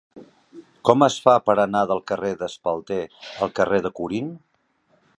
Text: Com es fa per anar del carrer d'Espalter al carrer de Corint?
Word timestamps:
Com 0.89 1.05
es 1.07 1.17
fa 1.25 1.35
per 1.49 1.57
anar 1.65 1.83
del 1.93 2.03
carrer 2.13 2.33
d'Espalter 2.41 3.01
al 3.47 3.57
carrer 3.61 3.87
de 3.89 3.97
Corint? 4.01 4.37